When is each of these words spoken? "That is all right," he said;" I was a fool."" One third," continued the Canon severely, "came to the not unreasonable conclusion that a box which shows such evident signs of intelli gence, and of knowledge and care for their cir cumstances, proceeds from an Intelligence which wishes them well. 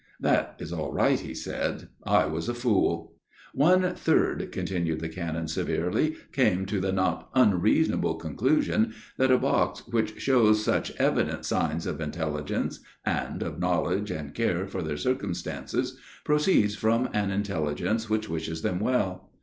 "That 0.29 0.55
is 0.57 0.73
all 0.73 0.91
right," 0.91 1.19
he 1.19 1.35
said;" 1.35 1.89
I 2.21 2.25
was 2.25 2.49
a 2.49 2.55
fool."" 2.55 3.17
One 3.53 3.93
third," 3.93 4.51
continued 4.51 4.99
the 4.99 5.09
Canon 5.09 5.47
severely, 5.47 6.15
"came 6.31 6.65
to 6.65 6.79
the 6.79 6.91
not 6.91 7.29
unreasonable 7.35 8.15
conclusion 8.15 8.95
that 9.17 9.29
a 9.29 9.37
box 9.37 9.85
which 9.87 10.19
shows 10.19 10.63
such 10.63 10.89
evident 10.97 11.45
signs 11.45 11.85
of 11.85 11.99
intelli 11.99 12.47
gence, 12.47 12.79
and 13.05 13.43
of 13.43 13.59
knowledge 13.59 14.09
and 14.09 14.33
care 14.33 14.65
for 14.65 14.81
their 14.81 14.97
cir 14.97 15.13
cumstances, 15.13 15.91
proceeds 16.23 16.73
from 16.75 17.07
an 17.13 17.29
Intelligence 17.29 18.09
which 18.09 18.27
wishes 18.27 18.63
them 18.63 18.79
well. 18.79 19.29